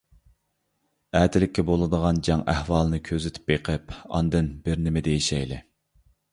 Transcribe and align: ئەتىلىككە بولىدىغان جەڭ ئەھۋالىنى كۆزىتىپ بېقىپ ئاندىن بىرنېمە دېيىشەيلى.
ئەتىلىككە 1.19 1.65
بولىدىغان 1.67 2.23
جەڭ 2.29 2.43
ئەھۋالىنى 2.55 3.01
كۆزىتىپ 3.11 3.53
بېقىپ 3.55 3.97
ئاندىن 4.01 4.51
بىرنېمە 4.67 5.07
دېيىشەيلى. 5.13 5.65